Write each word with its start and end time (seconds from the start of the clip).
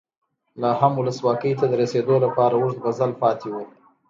لا 0.61 0.69
هم 0.79 0.93
ولسواکۍ 0.99 1.53
ته 1.59 1.65
د 1.67 1.73
رسېدو 1.81 2.15
لپاره 2.25 2.53
اوږد 2.57 2.77
مزل 2.85 3.11
پاتې 3.21 3.47
و. 3.51 3.55